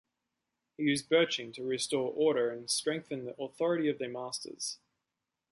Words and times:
He 0.77 0.83
used 0.85 1.09
birching 1.09 1.51
to 1.51 1.63
restore 1.63 2.09
order 2.11 2.49
and 2.49 2.67
strengthen 2.71 3.25
the 3.25 3.39
authority 3.39 3.87
of 3.87 3.99
the 3.99 4.07
masters. 4.07 4.79